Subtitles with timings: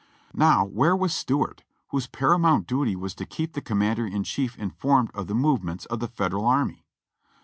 [0.33, 5.11] Now where was Stuart, whose paramount duty was to keep the commander in chief informed
[5.13, 6.87] of the movements of the Federal army